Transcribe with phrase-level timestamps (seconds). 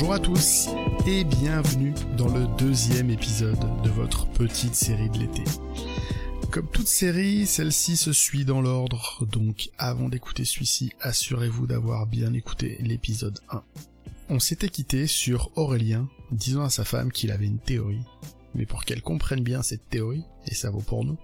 [0.00, 0.68] Bonjour à tous
[1.08, 5.42] et bienvenue dans le deuxième épisode de votre petite série de l'été.
[6.52, 12.32] Comme toute série, celle-ci se suit dans l'ordre, donc avant d'écouter celui-ci, assurez-vous d'avoir bien
[12.32, 13.64] écouté l'épisode 1.
[14.28, 18.06] On s'était quitté sur Aurélien, disant à sa femme qu'il avait une théorie,
[18.54, 21.18] mais pour qu'elle comprenne bien cette théorie, et ça vaut pour nous,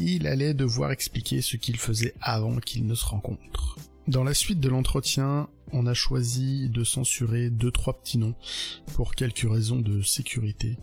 [0.00, 3.76] il allait devoir expliquer ce qu'il faisait avant qu'ils ne se rencontrent.
[4.08, 8.36] Dans la suite de l'entretien, on a choisi de censurer deux trois petits noms
[8.94, 10.78] pour quelques raisons de sécurité.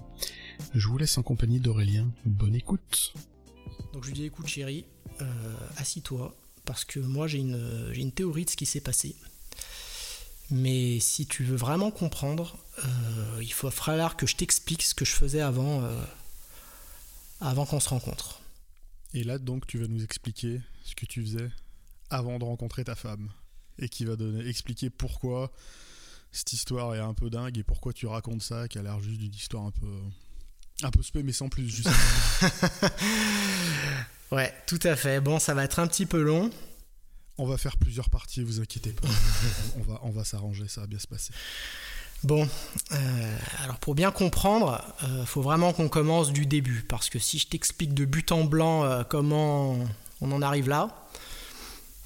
[0.73, 2.11] Je vous laisse en compagnie d'Aurélien.
[2.25, 3.13] Bonne écoute.
[3.93, 4.85] Donc je lui dis écoute chérie,
[5.21, 9.15] euh, assis-toi, parce que moi j'ai une, j'ai une théorie de ce qui s'est passé.
[10.51, 15.05] Mais si tu veux vraiment comprendre, euh, il faut falloir que je t'explique ce que
[15.05, 16.03] je faisais avant, euh,
[17.39, 18.41] avant qu'on se rencontre.
[19.13, 21.49] Et là donc tu vas nous expliquer ce que tu faisais
[22.14, 23.30] avant de rencontrer ta femme
[23.80, 25.52] et qui va donner expliquer pourquoi
[26.31, 29.20] cette histoire est un peu dingue et pourquoi tu racontes ça qui a l'air juste
[29.20, 30.00] d'une histoire un peu
[30.83, 31.89] un peu spé mais sans plus juste.
[34.31, 35.22] ouais, tout à fait.
[35.22, 36.50] Bon, ça va être un petit peu long.
[37.38, 39.08] On va faire plusieurs parties, vous inquiétez pas.
[39.77, 41.33] on va on va s'arranger, ça va bien se passer.
[42.23, 42.48] Bon,
[42.94, 47.38] euh, alors pour bien comprendre, euh, faut vraiment qu'on commence du début, parce que si
[47.38, 49.77] je t'explique de but en blanc euh, comment
[50.22, 51.03] on en arrive là,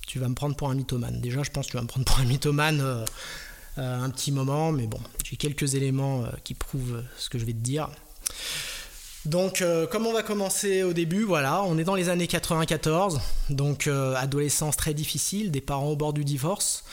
[0.07, 1.19] tu vas me prendre pour un mythomane.
[1.21, 3.05] Déjà, je pense que tu vas me prendre pour un mythomane euh,
[3.77, 7.45] euh, un petit moment, mais bon, j'ai quelques éléments euh, qui prouvent ce que je
[7.45, 7.89] vais te dire.
[9.25, 13.87] Donc, comme on va commencer au début, voilà, on est dans les années 94, donc
[13.87, 16.85] adolescence très difficile, des parents au bord du divorce.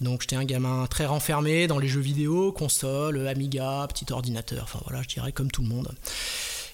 [0.00, 4.78] Donc j'étais un gamin très renfermé dans les jeux vidéo, console, Amiga, petit ordinateur, enfin
[4.86, 5.92] voilà, je dirais comme tout le monde.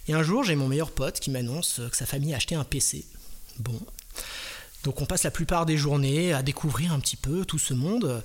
[0.07, 2.65] Et un jour, j'ai mon meilleur pote qui m'annonce que sa famille a acheté un
[2.65, 3.07] PC.
[3.61, 3.81] Bon,
[4.85, 8.23] donc on passe la plupart des journées à découvrir un petit peu tout ce monde.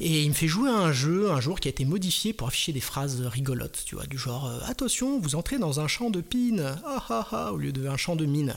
[0.00, 2.46] Et il me fait jouer à un jeu un jour qui a été modifié pour
[2.46, 6.10] afficher des phrases rigolotes, tu vois, du genre euh, Attention, vous entrez dans un champ
[6.10, 8.54] de pin, ah ah ah, au lieu d'un champ de mine.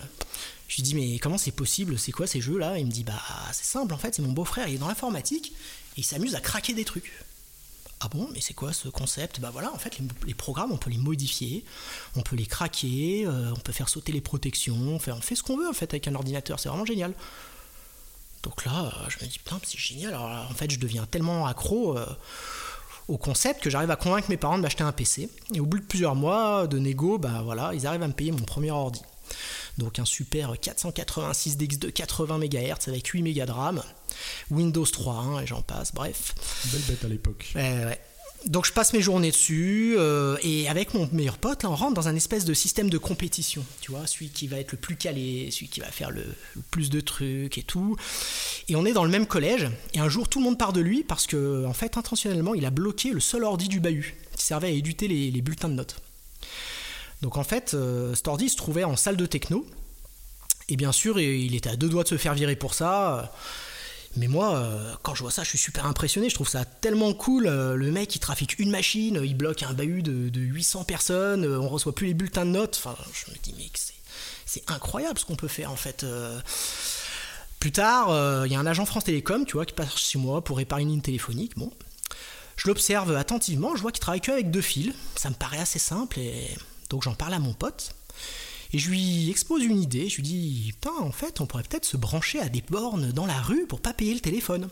[0.68, 1.98] Je lui dis Mais comment c'est possible?
[1.98, 2.78] C'est quoi ces jeux-là?
[2.80, 3.22] Il me dit Bah
[3.54, 5.54] c'est simple en fait, c'est mon beau-frère, il est dans l'informatique
[5.96, 7.12] et il s'amuse à craquer des trucs.
[8.00, 9.40] Ah bon, mais c'est quoi ce concept?
[9.40, 11.66] Bah voilà, en fait, les, programmes, on peut les modifier,
[12.16, 15.58] on peut les craquer, euh, on peut faire sauter les protections, on fait, ce qu'on
[15.58, 17.14] veut en fait avec un ordinateur, c'est vraiment génial.
[18.44, 20.14] Donc là, euh, je me dis, putain, c'est génial.
[20.14, 22.06] Alors en fait, je deviens tellement accro euh,
[23.08, 25.30] au concept que j'arrive à convaincre mes parents de m'acheter un PC.
[25.56, 28.32] Et au bout de plusieurs mois de négo, bah voilà, ils arrivent à me payer
[28.32, 29.02] mon premier ordi.
[29.78, 33.84] Donc un super 486DX de 80 MHz avec 8 Mb de RAM,
[34.50, 36.34] Windows 3, hein, et j'en passe, bref.
[36.72, 37.52] Belle bête à l'époque.
[37.56, 38.00] ouais.
[38.46, 41.96] Donc je passe mes journées dessus euh, et avec mon meilleur pote, là, on rentre
[41.96, 43.66] dans un espèce de système de compétition.
[43.82, 46.24] Tu vois, celui qui va être le plus calé, celui qui va faire le,
[46.72, 47.98] plus de trucs et tout.
[48.70, 49.70] Et on est dans le même collège.
[49.94, 52.66] Et un jour, tout le monde part de lui parce que, en fait, intentionnellement, il
[52.66, 55.74] a bloqué le seul ordi du bahut qui servait à éditer les, les bulletins de
[55.74, 56.02] notes.
[57.22, 59.66] Donc en fait, euh, cet ordi se trouvait en salle de techno.
[60.70, 63.32] Et bien sûr, il était à deux doigts de se faire virer pour ça.
[64.18, 66.30] Mais moi, euh, quand je vois ça, je suis super impressionné.
[66.30, 67.48] Je trouve ça tellement cool.
[67.48, 71.70] Euh, le mec, il trafique une machine, il bloque un bahut de, 800 personnes, on
[71.70, 72.82] reçoit plus les bulletins de notes.
[72.84, 73.70] Enfin, je me dis, mais
[74.46, 76.06] c'est incroyable ce qu'on peut faire en fait.
[77.60, 80.44] Plus tard, il y a un agent France Télécom, tu vois, qui passe chez moi
[80.44, 81.58] pour réparer une ligne téléphonique.
[81.58, 81.72] Bon,
[82.56, 84.94] je l'observe attentivement, je vois qu'il travaille que avec deux fils.
[85.16, 86.50] Ça me paraît assez simple et
[86.90, 87.94] donc j'en parle à mon pote.
[88.74, 91.86] Et je lui expose une idée, je lui dis, putain, en fait, on pourrait peut-être
[91.86, 94.68] se brancher à des bornes dans la rue pour pas payer le téléphone.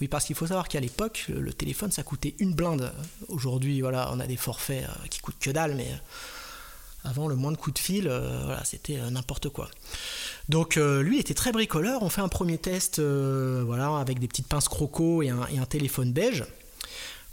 [0.00, 2.92] Oui, parce qu'il faut savoir qu'à l'époque, le téléphone, ça coûtait une blinde.
[3.28, 7.34] Aujourd'hui, voilà, on a des forfaits euh, qui coûtent que dalle, mais euh, avant, le
[7.34, 9.68] moins de coups de fil, euh, voilà, c'était n'importe quoi.
[10.48, 14.68] Donc lui était très bricoleur, on fait un premier test, voilà, avec des petites pinces
[14.68, 16.44] croco et un téléphone beige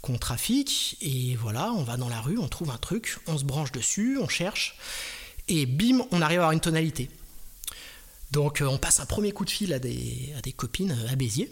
[0.02, 3.44] qu'on trafique, et voilà, on va dans la rue, on trouve un truc, on se
[3.44, 4.76] branche dessus, on cherche,
[5.48, 7.10] et bim, on arrive à avoir une tonalité.
[8.30, 11.16] Donc euh, on passe un premier coup de fil à des, à des copines à
[11.16, 11.50] Béziers.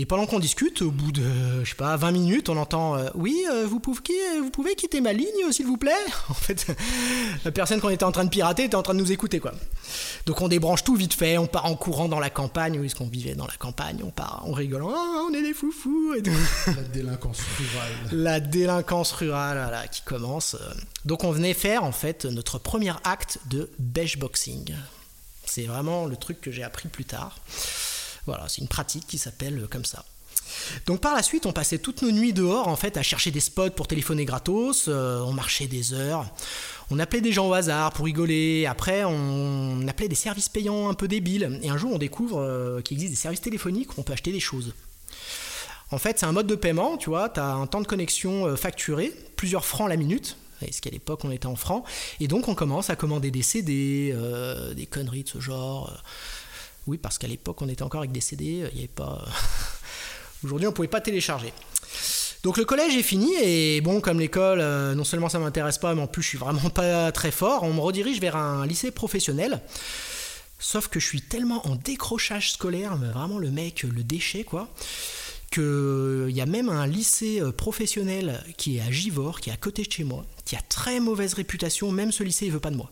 [0.00, 1.24] Et pendant qu'on discute, au bout de,
[1.64, 4.00] je sais pas, 20 minutes, on entend euh, Oui, euh, vous, pouvez,
[4.40, 5.90] vous pouvez quitter ma ligne, s'il vous plaît
[6.28, 6.68] En fait,
[7.44, 9.54] la personne qu'on était en train de pirater était en train de nous écouter, quoi.
[10.24, 13.08] Donc on débranche tout vite fait, on part en courant dans la campagne, oui, qu'on
[13.08, 16.22] vivait dans la campagne, on part en rigolant oh, on est des foufous et
[16.68, 17.92] La délinquance rurale.
[18.12, 20.54] La délinquance rurale, voilà, qui commence.
[21.06, 23.68] Donc on venait faire, en fait, notre premier acte de
[24.16, 24.76] boxing.
[25.44, 27.40] C'est vraiment le truc que j'ai appris plus tard.
[28.28, 30.04] Voilà, c'est une pratique qui s'appelle comme ça.
[30.84, 33.40] Donc par la suite, on passait toutes nos nuits dehors en fait à chercher des
[33.40, 34.84] spots pour téléphoner gratos.
[34.86, 36.26] Euh, on marchait des heures.
[36.90, 38.66] On appelait des gens au hasard pour rigoler.
[38.66, 41.58] Après, on appelait des services payants un peu débiles.
[41.62, 44.30] Et un jour, on découvre euh, qu'il existe des services téléphoniques où on peut acheter
[44.30, 44.74] des choses.
[45.90, 48.54] En fait, c'est un mode de paiement, tu vois, tu as un temps de connexion
[48.58, 50.36] facturé, plusieurs francs la minute,
[50.70, 51.82] ce qu'à l'époque on était en francs,
[52.20, 54.14] et donc on commence à commander des CD,
[54.76, 55.90] des conneries de ce genre.
[56.88, 59.22] Oui, parce qu'à l'époque on était encore avec des CD, il n'y avait pas.
[60.42, 61.52] Aujourd'hui on ne pouvait pas télécharger.
[62.42, 65.94] Donc le collège est fini et bon comme l'école euh, non seulement ça m'intéresse pas
[65.94, 68.90] mais en plus je suis vraiment pas très fort, on me redirige vers un lycée
[68.90, 69.60] professionnel.
[70.58, 74.68] Sauf que je suis tellement en décrochage scolaire, mais vraiment le mec le déchet quoi,
[75.52, 79.56] qu'il y a même un lycée euh, professionnel qui est à Givors, qui est à
[79.56, 82.70] côté de chez moi, qui a très mauvaise réputation, même ce lycée il veut pas
[82.70, 82.90] de moi.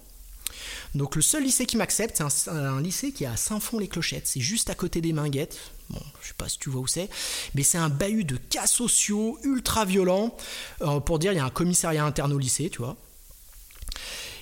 [0.95, 4.71] Donc le seul lycée qui m'accepte, c'est un, lycée qui est à Saint-Fond-les-Clochettes, c'est juste
[4.71, 5.59] à côté des Minguettes.
[5.91, 7.09] Bon, je sais pas si tu vois où c'est,
[7.55, 10.37] mais c'est un bahut de cas sociaux ultra violents.
[10.83, 12.97] Euh, pour dire, il y a un commissariat interne au lycée, tu vois.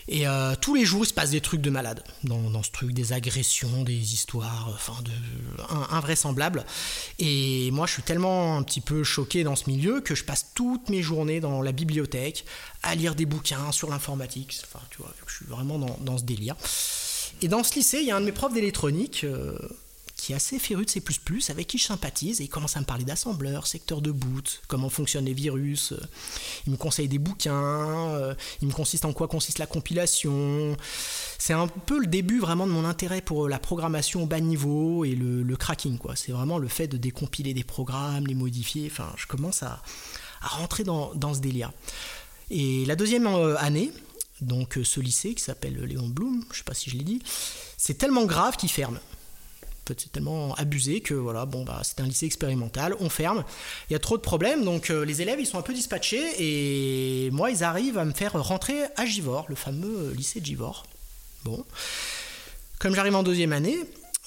[0.08, 2.92] Et euh, tous les jours, il se passe des trucs de malade dans, ce truc,
[2.92, 5.10] des agressions, des histoires, enfin, de,
[5.90, 6.64] invraisemblables.
[7.18, 10.52] Et moi, je suis tellement un petit peu choqué dans ce milieu que je passe
[10.54, 12.44] toutes mes journées dans la bibliothèque
[12.82, 14.60] à lire des bouquins sur l'informatique.
[14.64, 16.54] Enfin, tu vois, je suis vraiment dans, ce délire.
[17.40, 19.24] Et dans ce lycée, il y a un de mes profs d'électronique.
[19.24, 19.58] Euh,
[20.16, 21.02] qui est assez féru de C++,
[21.49, 24.88] avec qui je sympathise, et il commence à me parler d'assembleur, secteur de boot, comment
[24.88, 25.93] fonctionnent les virus,
[26.66, 30.76] il me conseille des bouquins, euh, il me consiste en quoi consiste la compilation.
[31.38, 35.05] C'est un peu le début vraiment de mon intérêt pour la programmation au bas niveau
[35.05, 35.99] et le, cracking.
[36.14, 39.82] C'est vraiment le fait de décompiler des programmes, les modifier, enfin, je commence à,
[40.43, 41.72] rentrer dans, ce délire.
[42.50, 43.90] Et la deuxième euh, année,
[44.43, 47.22] donc euh, ce lycée qui s'appelle Léon Blum, je sais pas si je l'ai dit,
[47.78, 48.99] c'est tellement grave qu'il ferme
[49.96, 53.44] c'est tellement abusé que voilà, bon, bah, c'est un lycée expérimental, on ferme.
[53.88, 56.22] Il y a trop de problèmes, donc euh, les élèves ils sont un peu dispatchés
[56.38, 60.86] et moi ils arrivent à me faire rentrer à Givor, le fameux lycée de Givor.
[61.44, 61.64] Bon,
[62.78, 63.78] comme j'arrive en deuxième année,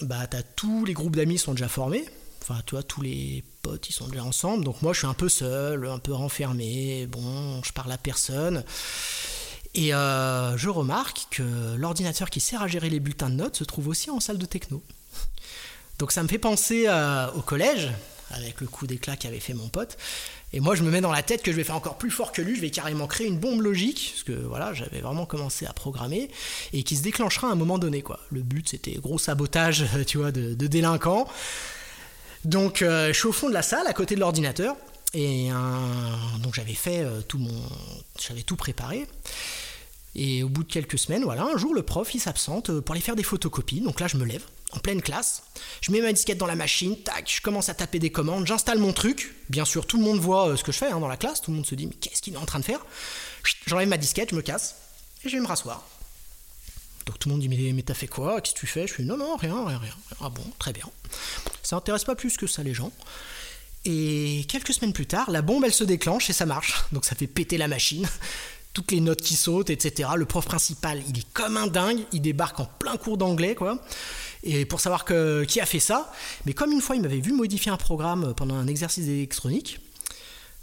[0.02, 2.06] bah as tous les groupes d'amis sont déjà formés.
[2.42, 5.28] Enfin, tu tous les potes ils sont déjà ensemble, donc moi je suis un peu
[5.28, 7.08] seul, un peu renfermé.
[7.08, 8.64] Bon, je parle à personne.
[9.74, 13.64] Et euh, je remarque que l'ordinateur qui sert à gérer les bulletins de notes se
[13.64, 14.82] trouve aussi en salle de techno.
[16.00, 17.90] Donc ça me fait penser euh, au collège,
[18.32, 19.98] avec le coup d'éclat qu'avait fait mon pote.
[20.54, 22.32] Et moi, je me mets dans la tête que je vais faire encore plus fort
[22.32, 25.66] que lui, je vais carrément créer une bombe logique, parce que voilà, j'avais vraiment commencé
[25.66, 26.30] à programmer,
[26.72, 28.20] et qui se déclenchera à un moment donné, quoi.
[28.32, 31.28] Le but, c'était gros sabotage, tu vois, de, délinquants.
[32.46, 34.76] Donc, euh, je suis au fond de la salle, à côté de l'ordinateur,
[35.14, 35.50] et
[36.44, 37.56] donc j'avais fait euh, tout mon...
[38.20, 39.08] J'avais tout préparé.
[40.16, 43.02] Et au bout de quelques semaines, voilà, un jour, le prof, il s'absente pour aller
[43.02, 45.44] faire des photocopies, donc là, je me lève en pleine classe.
[45.82, 48.80] Je mets ma disquette dans la machine, tac, je commence à taper des commandes, j'installe
[48.80, 49.34] mon truc.
[49.50, 51.42] Bien sûr, tout le monde voit euh, ce que je fais hein, dans la classe,
[51.42, 52.86] tout le monde se dit mais qu'est-ce qu'il est en train de faire?
[53.66, 54.76] J'enlève ma disquette, je me casse
[55.24, 55.88] et je vais me rasseoir.
[57.06, 58.42] Donc tout le monde dit mais, t'as fait quoi?
[58.42, 58.86] Qu'est-ce que tu fais?
[58.86, 59.96] Je fais non non rien rien rien.
[60.20, 60.86] Ah bon très bien.
[61.64, 62.92] Ça intéresse pas plus que ça les gens.
[63.86, 66.84] Et quelques semaines plus tard, la bombe elle se déclenche et ça marche.
[66.92, 68.06] Donc ça fait péter la machine
[68.78, 70.12] toutes les notes qui sautent, etc.
[70.16, 73.82] Le prof principal, il est comme un dingue, il débarque en plein cours d'anglais, quoi
[74.44, 76.14] et pour savoir que, qui a fait ça.
[76.46, 79.80] Mais comme une fois il m'avait vu modifier un programme pendant un exercice électronique,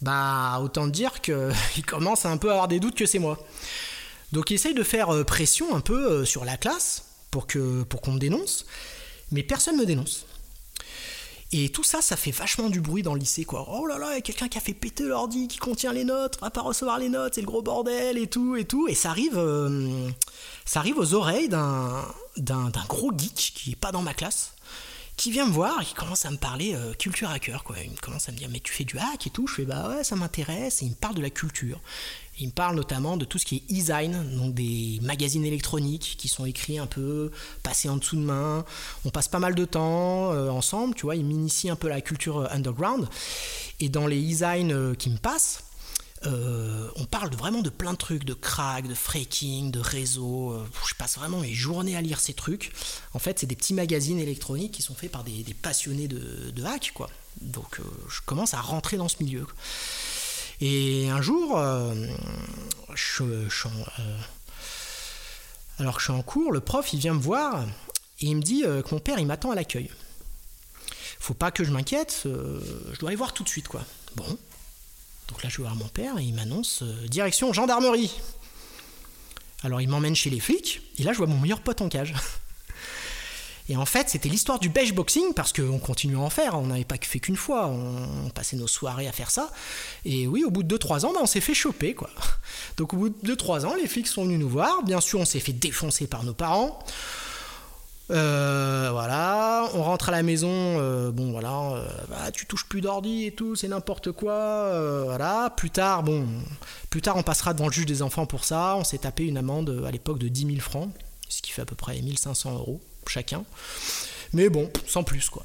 [0.01, 1.53] bah autant dire qu'il
[1.89, 3.37] commence un peu à avoir des doutes que c'est moi.
[4.31, 7.85] Donc il essaye de faire euh, pression un peu euh, sur la classe pour qu'on
[7.89, 8.65] pour me dénonce,
[9.33, 10.25] mais personne ne me dénonce.
[11.57, 13.65] Et tout ça, ça fait vachement du bruit dans le lycée, quoi.
[13.71, 16.03] Oh là là, il y a quelqu'un qui a fait péter l'ordi, qui contient les
[16.03, 18.89] notes, va pas recevoir les notes, c'est le gros bordel et tout, et tout.
[18.89, 20.11] Et ça arrive, euh,
[20.65, 22.05] ça arrive aux oreilles d'un,
[22.39, 24.55] d'un, gros geek qui est pas dans ma classe,
[25.17, 27.77] qui vient me voir et qui commence à me parler euh, culture hacker, quoi.
[27.85, 29.47] Il commence à me dire, mais tu fais du hack et tout.
[29.47, 30.83] Je fais, bah ouais, ça m'intéresse.
[30.83, 31.81] Et il me parle de la culture.
[32.41, 36.27] Il me parle notamment de tout ce qui est e-zine, donc des magazines électroniques qui
[36.29, 37.31] sont écrits un peu,
[37.63, 38.65] passés en dessous de main.
[39.05, 41.15] On passe pas mal de temps euh, ensemble, tu vois.
[41.15, 43.09] Il m'initie un peu à la culture euh, underground.
[43.79, 45.63] Et dans les e-zine euh, qui me passent,
[46.97, 50.59] on parle vraiment de plein de trucs, de crack, de fraking, de réseau.
[50.89, 52.73] je passe vraiment mes journées à lire ces trucs.
[53.13, 56.65] En fait, c'est des petits magazines électroniques qui sont faits par des, passionnés de, de,
[56.65, 57.11] hack, quoi.
[57.43, 59.47] Donc, je commence à rentrer dans ce milieu.
[60.61, 61.95] Et un jour, euh,
[63.21, 63.49] euh,
[65.79, 67.65] alors que je suis en cours, le prof il vient me voir
[68.21, 69.91] et il me dit euh, que mon père il m'attend à l'accueil.
[71.19, 73.83] Faut pas que je m'inquiète, je dois aller voir tout de suite quoi.
[74.15, 74.39] Bon.
[75.29, 78.13] Donc là je vais voir mon père et il m'annonce direction gendarmerie.
[79.63, 82.15] Alors il m'emmène chez les flics et là je vois mon meilleur pote en cage.
[83.69, 86.67] Et en fait, c'était l'histoire du beige boxing, parce qu'on continue à en faire, on
[86.67, 89.51] n'avait pas fait qu'une fois, on, passait nos soirées à faire ça.
[90.05, 92.11] Et oui, au bout de 2-3 ans, bah, on s'est fait choper, quoi.
[92.77, 95.25] Donc au bout de 2-3 ans, les flics sont venus nous voir, bien sûr, on
[95.25, 96.79] s'est fait défoncer par nos parents.
[98.11, 103.25] Euh, voilà, on rentre à la maison, euh, bon voilà, bah, tu touches plus d'ordi
[103.25, 105.49] et tout, c'est n'importe quoi, voilà.
[105.57, 106.27] Plus tard, bon,
[106.91, 108.77] plus tard on passera devant le juge des enfants pour ça.
[108.77, 110.91] On s'est tapé une amende à l'époque de 10 000 francs,
[111.37, 113.45] ce qui fait à peu près 1500 euros chacun.
[114.33, 115.45] Mais bon, sans plus quoi.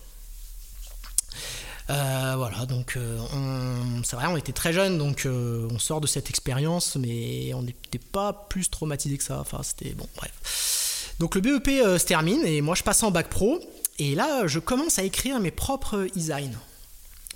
[1.90, 3.18] Euh, voilà, donc euh,
[4.04, 7.64] c'est vrai, on était très jeunes, donc euh, on sort de cette expérience, mais on
[7.64, 9.40] n'était pas plus traumatisé que ça.
[9.40, 11.16] Enfin, c'était bon, bref.
[11.20, 13.60] Donc le BEP se termine et moi je passe en bac pro
[13.98, 16.58] et là je commence à écrire mes propres designs.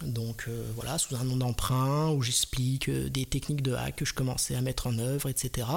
[0.04, 4.56] Donc voilà, sous un nom d'emprunt où j'explique des techniques de hack que je commençais
[4.56, 5.68] à mettre en œuvre, etc.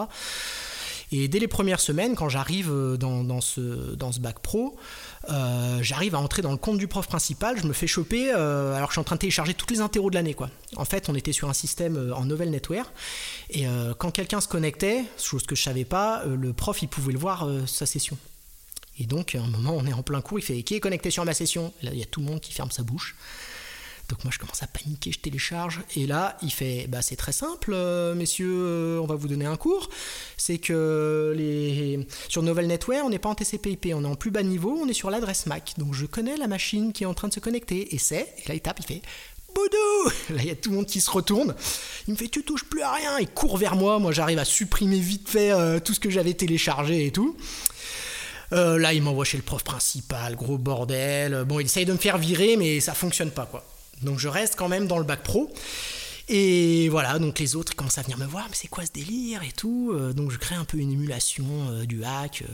[1.13, 4.77] Et dès les premières semaines, quand j'arrive dans, ce, dans ce bac pro,
[5.31, 8.75] euh, j'arrive à entrer dans le compte du prof principal, je me fais choper euh,
[8.75, 10.37] alors que je suis en train de télécharger toutes les interros de l'année.
[10.77, 12.91] En fait, on était sur un système euh, en novel netware
[13.51, 13.67] et
[13.99, 17.49] quand quelqu'un se connectait, chose que je savais pas, le prof il pouvait le voir
[17.67, 18.19] sa session.
[18.99, 21.11] Et donc à un moment on est en plein cours, il fait qui est connecté
[21.11, 21.73] sur ma session?
[21.83, 23.15] Là il y a tout le monde qui ferme sa bouche.
[24.09, 27.33] Donc moi je commence à paniquer, je télécharge et là il fait bah c'est très
[27.33, 29.89] simple euh, messieurs, euh, on va vous donner un cours.
[30.37, 34.31] C'est que les sur Novel Netware, on n'est pas en TCP/IP, on est en plus
[34.31, 35.75] bas niveau, on est sur l'adresse MAC.
[35.79, 38.49] Donc je connais la machine qui est en train de se connecter et c'est et
[38.49, 39.03] là il tape, il fait
[39.55, 41.55] Boudou Là, il y a tout le monde qui se retourne.
[42.07, 43.19] Il me fait Tu touches plus à rien.
[43.19, 43.99] Il court vers moi.
[43.99, 47.37] Moi, j'arrive à supprimer vite fait euh, tout ce que j'avais téléchargé et tout.
[48.53, 50.37] là, il m'envoie chez le prof principal.
[50.37, 51.45] Gros bordel.
[51.45, 53.65] Bon, il essaye de me faire virer, mais ça fonctionne pas, quoi.
[54.03, 55.53] Donc je reste quand même dans le bac pro.
[56.29, 59.43] Et voilà, donc les autres commencent à venir me voir, mais c'est quoi ce délire
[59.45, 59.93] et tout.
[59.95, 62.53] Euh, donc je crée un peu une émulation euh, du hack, euh,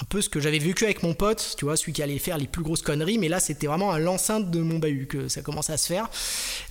[0.00, 2.36] un peu ce que j'avais vécu avec mon pote, tu vois, celui qui allait faire
[2.36, 5.40] les plus grosses conneries, mais là c'était vraiment à l'enceinte de mon bahut que ça
[5.40, 6.10] commençait à se faire.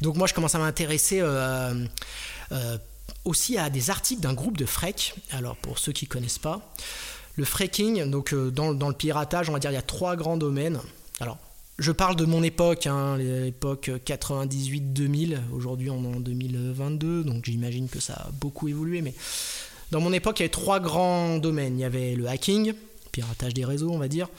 [0.02, 1.24] Donc moi je commence à m'intéresser
[3.24, 5.14] aussi à des articles d'un groupe de freak.
[5.32, 6.74] Alors pour ceux qui connaissent pas,
[7.38, 10.38] le freaking, donc dans, dans le piratage, on va dire il y a trois grands
[10.38, 10.82] domaines.
[11.22, 11.38] Alors
[11.82, 15.40] je parle de mon époque, hein, l'époque 98-2000.
[15.52, 19.02] Aujourd'hui, on est en 2022, donc j'imagine que ça a beaucoup évolué.
[19.02, 19.16] Mais
[19.90, 21.80] dans mon époque, il y avait trois grands domaines.
[21.80, 22.74] Il y avait le hacking,
[23.12, 24.30] piratage des réseaux, on va dire.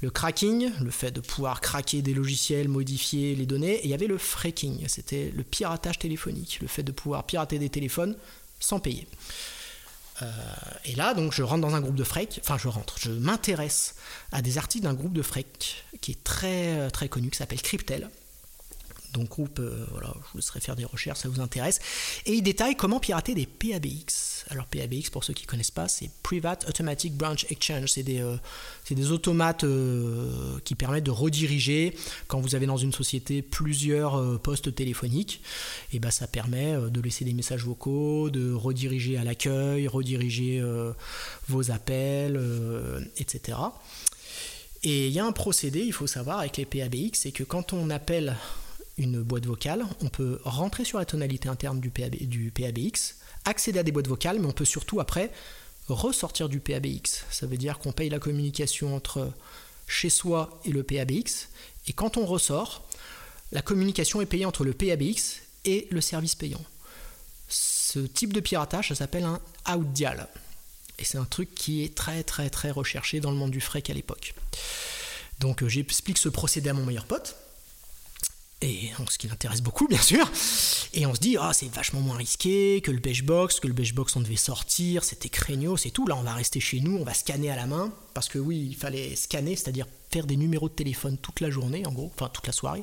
[0.00, 3.74] Le cracking, le fait de pouvoir craquer des logiciels, modifier les données.
[3.74, 7.58] Et il y avait le freaking, c'était le piratage téléphonique, le fait de pouvoir pirater
[7.58, 8.16] des téléphones
[8.58, 9.06] sans payer.
[10.22, 10.26] Euh,
[10.84, 13.96] et là, donc, je rentre dans un groupe de freak, enfin, je rentre, je m'intéresse
[14.32, 17.62] à des articles d'un groupe de freak qui est très, euh, très connu, qui s'appelle
[17.62, 18.08] Cryptel.
[19.16, 21.80] Donc, groupe, euh, voilà, je vous laisserai faire des recherches, ça vous intéresse.
[22.26, 24.44] Et il détaille comment pirater des PABX.
[24.50, 27.92] Alors PABX, pour ceux qui ne connaissent pas, c'est Private Automatic Branch Exchange.
[27.92, 28.36] C'est des, euh,
[28.90, 31.96] des, automates euh, qui permettent de rediriger,
[32.26, 35.40] quand vous avez dans une société plusieurs postes téléphoniques,
[35.94, 40.62] et ben ça permet de laisser des messages vocaux, de rediriger à l'accueil, rediriger
[41.48, 42.38] vos appels,
[43.16, 43.58] etc.
[44.82, 47.72] Et il y a un procédé, il faut savoir, avec les PABX, c'est que quand
[47.72, 48.36] on appelle
[48.98, 53.92] une boîte vocale, on peut rentrer sur la tonalité interne du, PABX, accéder à des
[53.92, 55.30] boîtes vocales, mais on peut surtout après
[55.88, 57.24] ressortir du PABX.
[57.30, 59.32] Ça veut dire qu'on paye la communication entre
[59.86, 61.48] chez soi et le PABX,
[61.86, 62.84] et quand on ressort,
[63.52, 66.64] la communication est payée entre le PABX et le service payant.
[67.48, 69.40] Ce type de piratage, ça s'appelle un
[69.72, 70.28] outdial.
[70.98, 73.90] Et c'est un truc qui est très très très recherché dans le monde du freak
[73.90, 74.34] à l'époque.
[75.40, 77.36] Donc euh, j'explique ce procédé à mon meilleur pote,
[78.62, 80.30] et ce qui l'intéresse beaucoup bien sûr.
[80.94, 84.16] Et on se dit ah c'est vachement moins risqué que le box que le box
[84.16, 86.06] on devait sortir c'était craignos c'est tout.
[86.06, 87.92] Là on va rester chez nous on va scanner à la main.
[88.14, 91.86] Parce que oui il fallait scanner c'est-à-dire faire des numéros de téléphone toute la journée
[91.86, 92.82] en gros enfin toute la soirée.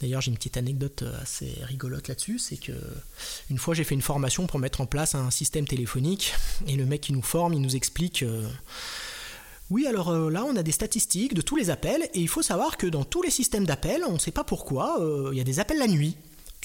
[0.00, 2.72] D'ailleurs, j'ai une petite anecdote assez rigolote là-dessus, c'est que
[3.50, 6.32] une fois j'ai fait une formation pour mettre en place un système téléphonique.
[6.66, 8.48] Et le mec qui nous forme, il nous explique euh,
[9.70, 12.42] oui, alors euh, là, on a des statistiques de tous les appels, et il faut
[12.42, 15.40] savoir que dans tous les systèmes d'appels, on ne sait pas pourquoi, euh, il y
[15.40, 16.16] a des appels la nuit.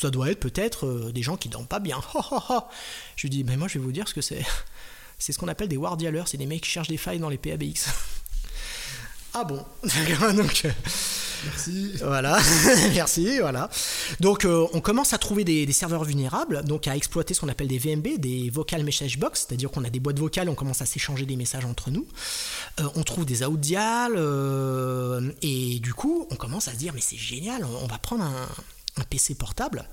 [0.02, 2.02] Ça doit être peut-être euh, des gens qui dorment pas bien.
[3.16, 4.44] je lui dis, mais moi je vais vous dire ce que c'est.
[5.18, 7.38] C'est ce qu'on appelle des wardialers, c'est des mecs qui cherchent des failles dans les
[7.38, 7.88] PABX.
[9.36, 9.64] ah bon
[10.36, 10.66] Donc,
[11.46, 11.94] Merci.
[12.02, 12.40] Voilà,
[12.94, 13.70] merci, voilà.
[14.20, 17.68] Donc euh, on commence à trouver des, serveurs vulnérables, donc à exploiter ce qu'on appelle
[17.68, 20.86] des VMB, des Vocal Message Box, c'est-à-dire qu'on a des boîtes vocales, on commence à
[20.86, 22.08] s'échanger des messages entre nous.
[22.80, 27.02] Euh, on trouve des audiales, euh, et du coup on commence à se dire mais
[27.02, 28.48] c'est génial, on, va prendre un,
[29.10, 29.86] PC portable.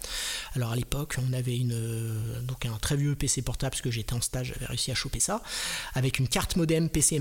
[0.54, 4.14] Alors à l'époque, on avait une, donc un très vieux PC portable, parce que j'étais
[4.14, 5.42] en stage, j'avais réussi à choper ça,
[5.94, 7.16] avec une carte modem PC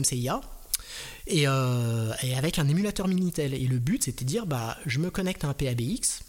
[1.30, 3.54] Euh, et, avec un émulateur Minitel.
[3.54, 6.24] Et le but, c'était de dire, bah, je me connecte à un PABX,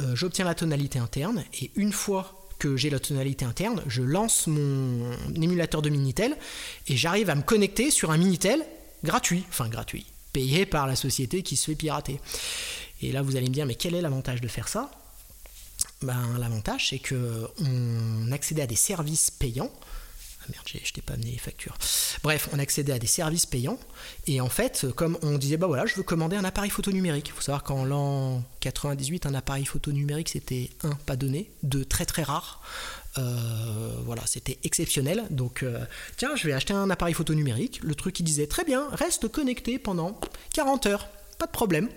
[0.00, 4.46] euh, j'obtiens la tonalité interne, et une fois que j'ai la tonalité interne, je lance
[4.46, 6.36] mon émulateur de Minitel,
[6.86, 8.64] et j'arrive à me connecter sur un Minitel
[9.04, 12.20] gratuit, enfin gratuit, payé par la société qui se fait pirater.
[13.02, 14.90] Et là, vous allez me dire, mais quel est l'avantage de faire ça?
[16.02, 19.72] Ben, L'avantage, c'est qu'on accédait à des services payants.
[20.42, 21.76] Ah merde, je t'ai pas amené les factures.
[22.22, 23.78] Bref, on accédait à des services payants.
[24.26, 27.28] Et en fait, comme on disait, bah voilà, je veux commander un appareil photo numérique.
[27.28, 31.84] Il faut savoir qu'en l'an 98, un appareil photo numérique, c'était un, pas donné, deux,
[31.84, 32.60] très très rare.
[33.18, 35.24] Euh, voilà, c'était exceptionnel.
[35.30, 35.84] Donc, euh,
[36.16, 37.80] tiens, je vais acheter un appareil photo numérique.
[37.82, 40.18] Le truc qui disait, très bien, reste connecté pendant
[40.54, 41.08] 40 heures.
[41.38, 41.88] Pas de problème.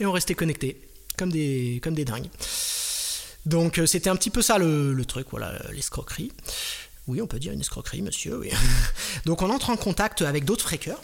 [0.00, 0.80] Et on restait connecté,
[1.16, 2.28] comme des, comme dingues.
[3.46, 6.32] Donc, euh, c'était un petit peu ça le, truc, voilà, l'escroquerie.
[7.08, 8.40] Oui, on peut dire une escroquerie, monsieur.
[9.24, 11.00] Donc, on entre en contact avec d'autres fréqueurs.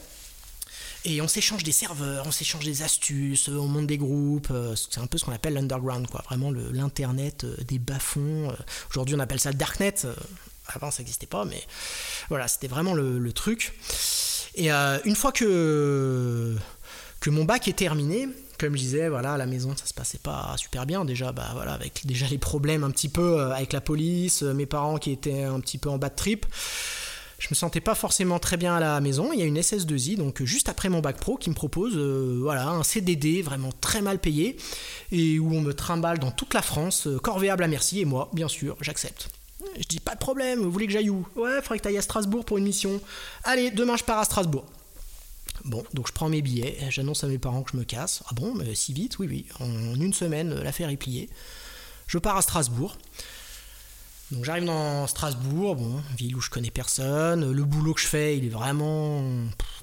[1.06, 4.52] Et on s'échange des serveurs, on s'échange des astuces, on monte des groupes.
[4.74, 6.22] C'est un peu ce qu'on appelle l'underground, quoi.
[6.26, 8.54] Vraiment l'internet des bas-fonds.
[8.90, 9.94] Aujourd'hui, on appelle ça le darknet.
[10.68, 11.62] Avant, ça n'existait pas, mais
[12.30, 13.78] voilà, c'était vraiment le, truc.
[14.54, 16.56] Et une fois que,
[17.20, 18.28] que mon bac est terminé,
[18.64, 21.50] comme je disais, voilà, à la maison, ça se passait pas super bien déjà, bah
[21.52, 24.96] voilà, avec déjà les problèmes un petit peu euh, avec la police, euh, mes parents
[24.96, 26.46] qui étaient un petit peu en bas de trip.
[27.38, 29.34] Je me sentais pas forcément très bien à la maison.
[29.34, 32.38] Il y a une SS2I, donc juste après mon bac pro, qui me propose euh,
[32.40, 34.56] voilà, un CDD vraiment très mal payé
[35.12, 38.48] et où on me trimballe dans toute la France, corvéable à merci, et moi, bien
[38.48, 39.28] sûr, j'accepte.
[39.78, 41.26] Je dis pas de problème, vous voulez que j'aille où?
[41.36, 42.98] Ouais, faudrait que tu ailles à Strasbourg pour une mission.
[43.42, 44.64] Allez, demain je pars à Strasbourg.
[45.64, 48.22] Bon, donc je prends mes billets, j'annonce à mes parents que je me casse.
[48.28, 49.46] Ah bon, mais si vite Oui, oui.
[49.60, 51.30] En une semaine, l'affaire est pliée.
[52.06, 52.98] Je pars à Strasbourg.
[54.32, 57.52] Donc j'arrive dans Strasbourg, bon, ville où je connais personne.
[57.52, 59.22] Le boulot que je fais, il est vraiment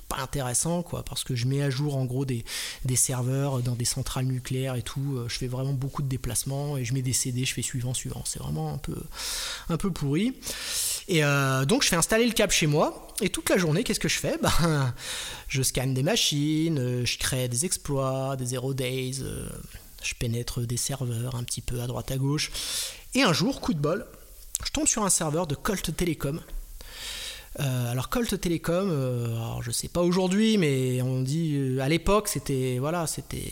[0.09, 2.43] pas intéressant, quoi, parce que je mets à jour en gros des,
[2.95, 5.19] serveurs dans des centrales nucléaires et tout.
[5.27, 8.23] Je fais vraiment beaucoup de déplacements et je mets des CD, je fais suivant, suivant.
[8.25, 8.97] C'est vraiment un peu,
[9.69, 10.33] un peu pourri.
[11.07, 13.07] Et euh, donc je fais installer le câble chez moi.
[13.21, 14.37] Et toute la journée, qu'est-ce que je fais?
[14.41, 14.93] Ben,
[15.47, 19.47] Je scanne des machines, euh, je crée des exploits, des zero days, euh,
[20.01, 22.51] je pénètre des serveurs un petit peu à droite à gauche.
[23.13, 24.05] Et un jour, coup de bol,
[24.65, 26.41] je tombe sur un serveur de Colt Telecom.
[27.57, 33.07] alors Colt Telecom, alors je sais pas aujourd'hui, mais on dit à l'époque c'était voilà
[33.07, 33.43] c'était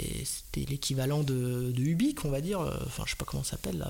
[0.56, 2.60] l'équivalent de, de, Ubique, on va dire.
[2.86, 3.86] Enfin je sais pas comment ça s'appelle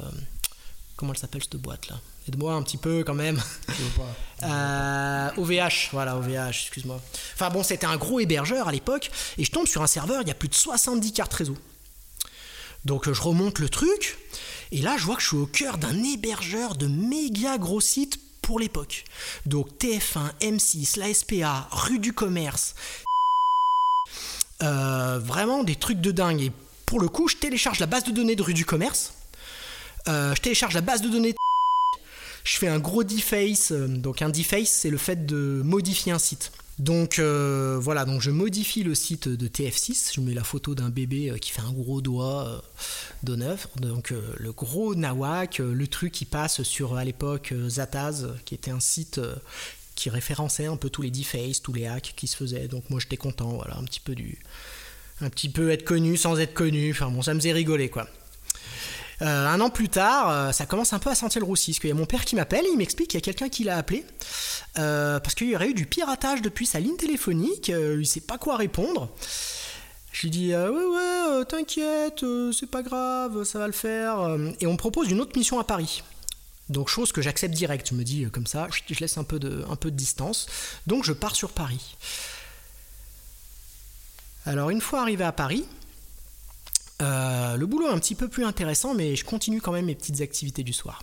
[1.00, 1.96] comment elle s'appelle cette boîte là
[2.28, 3.42] Aide-moi un petit peu quand même.
[4.44, 7.02] euh, OVH, voilà, OVH, excuse-moi.
[7.34, 10.28] Enfin bon, c'était un gros hébergeur à l'époque, et je tombe sur un serveur, il
[10.28, 11.58] y a plus de 70 cartes réseau.
[12.86, 14.18] Donc je remonte le truc,
[14.72, 18.20] et là je vois que je suis au cœur d'un hébergeur de méga gros sites
[18.42, 19.06] pour l'époque.
[19.46, 22.74] Donc TF1, M6, la SPA, rue du commerce.
[24.64, 26.42] Euh, vraiment des trucs de dingue.
[26.42, 26.52] Et
[26.88, 29.14] pour le coup, je télécharge la base de données de rue du commerce.
[30.08, 31.36] Euh, je télécharge la base de données
[32.44, 33.72] je fais un gros deface.
[33.72, 36.52] Euh, donc un deface, c'est le fait de modifier un site.
[36.80, 40.90] Donc euh, voilà, donc je modifie le site de TF6, je mets la photo d'un
[40.90, 42.64] bébé euh, qui fait un gros doigt
[43.24, 48.72] d'honneur, donc le gros nawak, le truc qui passe sur à l'époque Zataz, qui était
[48.72, 49.20] un site
[49.96, 52.70] qui référençait un peu tous les defaces, tous les hacks qui se faisaient.
[52.70, 54.40] Donc moi j'étais content, voilà, un petit peu du
[55.22, 58.08] un petit peu être connu sans être connu, enfin bon, ça me faisait rigoler quoi.
[59.22, 61.80] Euh, un an plus tard, euh, ça commence un peu à sentir le roussi, parce
[61.80, 63.78] qu'il y a mon père qui m'appelle, il m'explique qu'il y a quelqu'un qui l'a
[63.78, 64.06] appelé,
[64.78, 68.38] euh, parce qu'il y aurait eu du piratage depuis sa ligne téléphonique, il sait pas
[68.38, 69.10] quoi répondre.
[70.12, 74.72] Je lui dis ouais ouais t'inquiète c'est pas grave ça va le faire et on
[74.72, 76.02] me propose une autre mission à Paris.
[76.68, 79.64] Donc chose que j'accepte direct je me dis comme ça je laisse un peu de,
[79.70, 80.48] un peu de distance.
[80.88, 81.96] Donc je pars sur Paris.
[84.48, 85.66] Alors une fois arrivé à Paris
[87.02, 89.96] euh, le boulot est un petit peu plus intéressant, mais je continue quand même mes
[89.96, 91.02] petites activités du soir.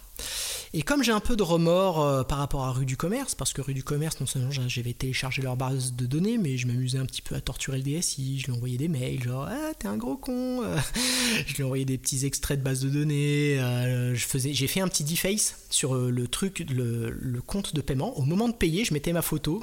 [0.74, 3.52] Et comme j'ai un peu de remords euh, par rapport à Rue du Commerce, parce
[3.52, 6.98] que Rue du Commerce, non seulement j'avais téléchargé leur base de données, mais je m'amusais
[6.98, 9.88] un petit peu à torturer le DSI, je lui envoyais des mails, genre Ah, t'es
[9.88, 10.62] un gros con
[11.46, 15.04] Je lui envoyais des petits extraits de base de données, euh, j'ai fait un petit
[15.04, 18.18] deface sur le truc, le compte de paiement.
[18.18, 19.62] Au moment de payer, je mettais ma photo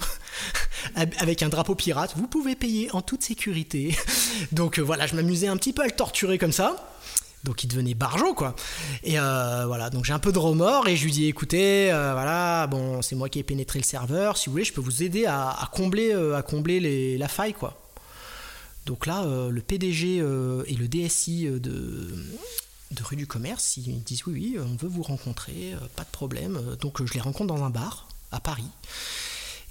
[0.96, 2.14] avec un drapeau pirate.
[2.16, 3.96] Vous pouvez payer en toute sécurité.
[4.52, 6.93] Donc voilà, je m'amusais un petit peu à le torturer comme ça.
[7.44, 8.56] Donc il devenait barjo quoi.
[9.04, 12.14] Et euh, voilà, donc j'ai un peu de remords et je lui dis écoutez, euh,
[12.14, 15.04] voilà, bon, c'est moi qui ai pénétré le serveur, si vous voulez, je peux vous
[15.04, 17.80] aider à, combler, à combler euh, la faille quoi.
[18.86, 22.14] Donc là, le PDG et le DSI de,
[22.92, 26.60] de rue du commerce, ils disent oui, oui, on veut vous rencontrer, pas de problème.
[26.82, 28.68] Donc je les rencontre dans un bar à Paris.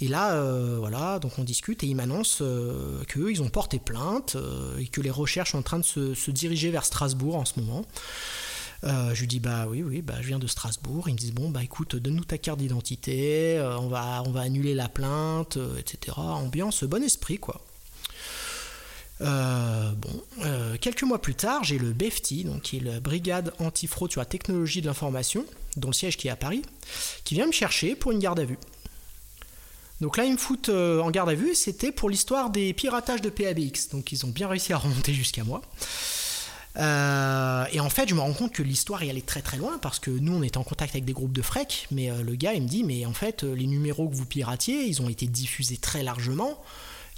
[0.02, 3.78] Et là, euh, voilà, donc on discute et ils m'annoncent euh, qu'eux, ils ont porté
[3.78, 7.44] plainte euh, et que les recherches sont en train de se, diriger vers Strasbourg en
[7.44, 7.86] ce moment.
[8.82, 11.08] je lui dis bah oui oui bah je viens de Strasbourg.
[11.08, 14.74] Ils me disent bon bah écoute donne-nous ta carte d'identité, on va on va annuler
[14.74, 16.16] la plainte, etc.
[16.16, 17.60] Ambiance bon esprit quoi.
[19.20, 20.22] bon,
[20.80, 24.26] quelques mois plus tard, j'ai le BFT, donc qui est la Brigade Antifraude sur la
[24.26, 26.62] technologie de l'information, dont le siège qui est à Paris,
[27.22, 28.58] qui vient me chercher pour une garde à vue.
[30.02, 33.30] Donc là, ils me foutent en garde à vue, c'était pour l'histoire des piratages de
[33.30, 33.88] PABX.
[33.92, 35.62] Donc ils ont bien réussi à remonter jusqu'à moi.
[36.78, 39.78] Euh, et en fait, je me rends compte que l'histoire est allée très très loin
[39.78, 42.34] parce que nous, on était en contact avec des groupes de freaks, mais euh, le
[42.34, 45.08] gars, il me dit, mais en fait, euh, les numéros que vous piratiez, ils ont
[45.08, 46.62] été diffusés très largement.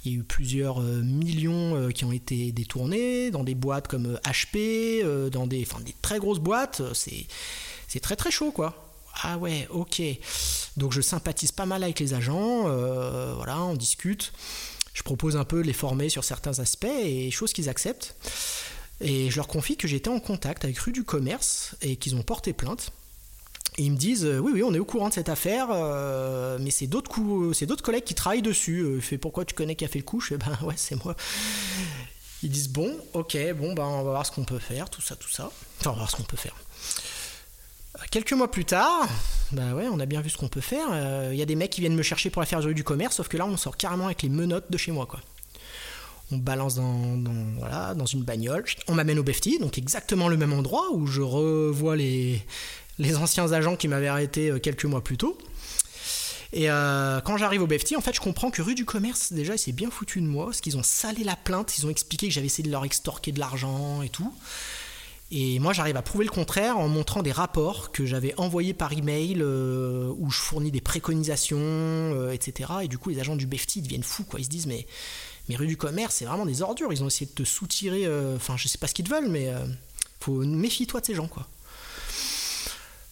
[0.03, 5.03] Il y a eu plusieurs millions qui ont été détournés dans des boîtes comme HP,
[5.31, 5.67] dans des,
[6.03, 6.83] très grosses boîtes.
[6.93, 8.84] C'est très très chaud, quoi.
[9.23, 10.01] Ah ouais, ok.
[10.77, 12.63] Donc je sympathise pas mal avec les agents.
[13.35, 14.33] voilà, on discute.
[14.93, 18.15] Je propose un peu de les former sur certains aspects et choses qu'ils acceptent.
[19.01, 22.23] Et je leur confie que j'étais en contact avec Rue du Commerce et qu'ils ont
[22.23, 22.91] porté plainte.
[23.77, 26.57] Et ils me disent euh, oui oui on est au courant de cette affaire euh,
[26.61, 27.11] mais c'est d'autres
[27.53, 28.79] c'est d'autres collègues qui travaillent dessus.
[28.79, 30.95] Euh, fait pourquoi tu connais qui a fait le coup Je fais ben ouais c'est
[31.03, 31.15] moi.
[32.41, 35.17] Ils disent bon ok bon ben on va voir ce qu'on peut faire tout ça
[35.17, 35.51] tout ça.
[35.81, 36.55] Enfin on va voir ce qu'on peut faire.
[38.11, 39.07] Quelques mois plus tard,
[39.51, 40.87] bah ouais, on a bien vu ce qu'on peut faire.
[41.31, 43.27] Il y a des mecs qui viennent me chercher pour la faire du commerce, sauf
[43.27, 45.21] que là, on sort carrément avec les menottes de chez moi, quoi
[46.31, 51.05] on balance dans, une bagnole, on m'amène au BFT, donc exactement le même endroit où
[51.07, 52.41] je revois les,
[52.97, 55.37] les anciens agents qui m'avaient arrêté euh, quelques mois plus tôt.
[56.53, 59.57] Et euh, quand j'arrive au BFT, en fait, je comprends que rue du commerce, déjà,
[59.57, 62.33] c'est bien foutu de moi, parce qu'ils ont salé la plainte, ils ont expliqué que
[62.33, 64.33] j'avais essayé de leur extorquer de l'argent et tout.
[65.31, 68.93] Et moi, j'arrive à prouver le contraire en montrant des rapports que j'avais envoyés par
[68.93, 72.71] email euh, où je fournis des préconisations, etc.
[72.83, 74.39] Et du coup, les agents du BFT deviennent fous, quoi.
[74.39, 74.85] Ils se disent, mais
[75.47, 76.91] mais rue du commerce, c'est vraiment des ordures.
[76.91, 78.05] Ils ont essayé de te soutirer.
[78.05, 79.59] Euh, enfin, je sais pas ce qu'ils veulent, mais euh,
[80.19, 81.47] faut méfie-toi de ces gens, quoi.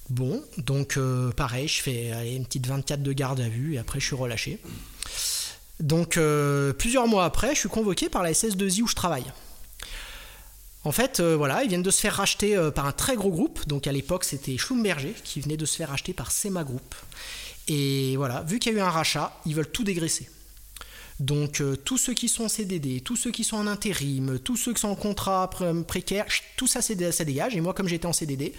[0.10, 4.00] Bon, donc euh, pareil, je fais une petite 24 de garde à vue et après
[4.00, 4.60] je suis relâché.
[5.80, 6.20] Donc
[6.78, 9.32] plusieurs mois après, je suis convoqué par la SS2I où je travaille.
[10.86, 13.68] En fait, voilà, ils viennent de se faire racheter par un très gros groupe.
[13.68, 16.96] Donc à l'époque, c'était Schlumberger qui venait de se faire racheter par Sema Group.
[17.68, 20.30] Et voilà, vu qu'il y a eu un rachat, ils veulent tout dégraisser.
[21.20, 24.58] Donc euh, tous ceux qui sont en CDD, tous ceux qui sont en intérim, tous
[24.58, 25.50] ceux qui sont en contrat
[25.88, 26.26] précaire,
[26.58, 27.56] tout ça, ça dégage.
[27.56, 28.54] Et moi, comme j'étais en CDD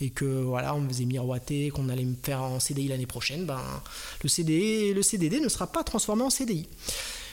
[0.00, 3.46] et que voilà, on me faisait miroiter qu'on allait me faire en CDI l'année prochaine,
[3.46, 3.62] ben
[4.22, 6.68] le CDD, le CDD ne sera pas transformé en CDI.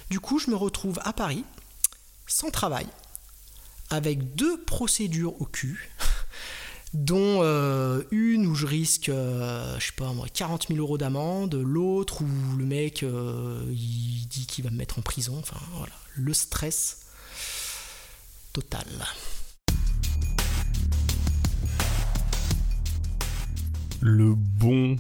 [0.10, 1.44] Du coup, je me retrouve à Paris,
[2.28, 2.86] sans travail,
[3.90, 5.90] avec deux procédures au cul
[6.94, 11.56] dont euh, une où je risque, euh, je sais pas moi, 40 000 euros d'amende,
[11.56, 15.94] l'autre où le mec euh, il dit qu'il va me mettre en prison, enfin voilà,
[16.16, 17.06] le stress
[18.54, 18.88] total.
[24.02, 24.96] Le bon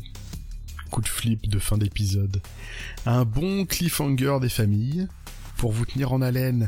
[0.91, 2.41] coup de flip de fin d'épisode.
[3.05, 5.07] Un bon cliffhanger des familles
[5.57, 6.67] pour vous tenir en haleine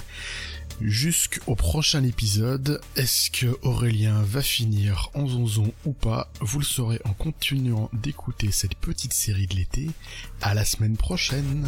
[0.81, 2.81] jusqu'au prochain épisode.
[2.95, 6.31] Est-ce que Aurélien va finir en zonzon ou pas?
[6.39, 9.89] Vous le saurez en continuant d'écouter cette petite série de l'été.
[10.41, 11.67] À la semaine prochaine